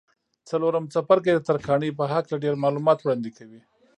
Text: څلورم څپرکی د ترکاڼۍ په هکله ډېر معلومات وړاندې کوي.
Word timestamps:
څلورم 0.49 0.85
څپرکی 0.93 1.31
د 1.35 1.39
ترکاڼۍ 1.47 1.89
په 1.99 2.03
هکله 2.13 2.35
ډېر 2.43 2.55
معلومات 2.63 2.97
وړاندې 3.01 3.29
کوي. 3.37 3.61